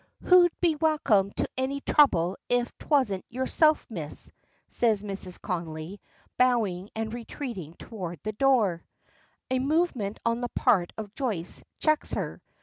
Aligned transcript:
"Who'd 0.23 0.51
be 0.61 0.73
welcome 0.77 1.29
to 1.33 1.47
any 1.57 1.79
trouble 1.81 2.35
if 2.49 2.75
'twasn't 2.79 3.23
yerself, 3.29 3.85
Miss?" 3.87 4.31
says 4.67 5.03
Mrs. 5.03 5.39
Connolly, 5.39 6.01
bowing 6.39 6.89
and 6.95 7.13
retreating 7.13 7.75
toward 7.75 8.19
the 8.23 8.31
door. 8.31 8.83
A 9.51 9.59
movement 9.59 10.17
on 10.25 10.41
the 10.41 10.49
part 10.55 10.91
of 10.97 11.13
Joyce 11.13 11.63
checks 11.77 12.13
her. 12.13 12.41